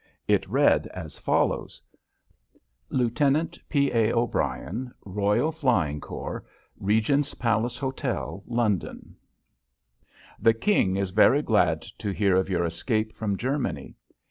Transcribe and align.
It 0.27 0.47
read 0.49 0.87
as 0.87 1.19
follows: 1.19 1.79
Lieut. 2.89 3.59
P. 3.69 3.91
A. 3.91 4.11
O'Brien, 4.11 4.91
Royal 5.05 5.51
Flying 5.51 5.99
Corps, 6.01 6.43
Regent's 6.79 7.35
Palace 7.35 7.77
Hotel, 7.77 8.43
London: 8.47 9.15
The 10.39 10.55
King 10.55 10.95
is 10.97 11.11
very 11.11 11.43
glad 11.43 11.83
to 11.99 12.09
hear 12.09 12.35
of 12.35 12.49
your 12.49 12.65
escape 12.65 13.13
from 13.13 13.37
Germany. 13.37 13.93